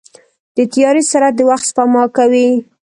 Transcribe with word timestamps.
د 0.55 0.57
طیارې 0.73 1.01
سرعت 1.11 1.33
د 1.37 1.41
وخت 1.49 1.65
سپما 1.69 2.03
کوي. 2.17 2.49